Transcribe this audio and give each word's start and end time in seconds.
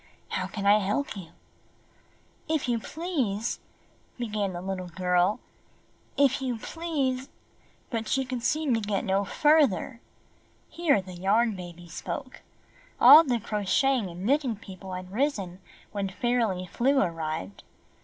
How 0.29 0.47
can 0.47 0.65
I 0.65 0.79
help 0.79 1.15
you?" 1.15 1.29
"If 2.49 2.67
you 2.67 2.79
please 2.79 3.59
—"began 4.17 4.51
the 4.53 4.59
Httle 4.59 4.91
girl. 4.95 5.39
"If 6.17 6.41
you 6.41 6.57
please 6.57 7.29
—"but 7.91 8.07
she 8.07 8.25
could 8.25 8.41
seem 8.41 8.73
to 8.73 8.79
get 8.79 9.03
no 9.03 9.23
further. 9.23 10.01
Here 10.71 11.03
the 11.03 11.13
Yarn 11.13 11.55
Baby 11.55 11.87
spoke. 11.87 12.41
All 12.99 13.23
the 13.23 13.39
Crocheting 13.39 14.09
and 14.09 14.25
Knitting 14.25 14.55
People 14.55 14.93
had 14.93 15.11
risen 15.11 15.59
when 15.91 16.09
Fairly 16.09 16.65
Flew 16.65 16.99
arrived. 16.99 17.63